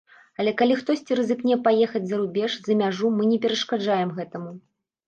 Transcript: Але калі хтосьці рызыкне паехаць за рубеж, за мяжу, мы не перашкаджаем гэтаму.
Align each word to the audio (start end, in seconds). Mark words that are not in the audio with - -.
Але 0.43 0.53
калі 0.61 0.77
хтосьці 0.79 1.17
рызыкне 1.19 1.59
паехаць 1.69 2.03
за 2.13 2.21
рубеж, 2.25 2.51
за 2.71 2.81
мяжу, 2.83 3.15
мы 3.21 3.33
не 3.35 3.39
перашкаджаем 3.47 4.09
гэтаму. 4.23 4.51